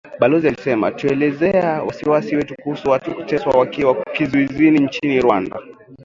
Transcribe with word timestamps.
Balozi 0.19 0.47
alisema, 0.47 0.91
tulielezea 0.91 1.83
wasiwasi 1.83 2.35
wetu 2.35 2.55
kuhusu 2.63 2.89
watu 2.89 3.15
kuteswa 3.15 3.53
wakiwa 3.53 3.95
kizuizini 4.13 4.79
nchini 4.79 5.21
Rwanda 5.21 5.59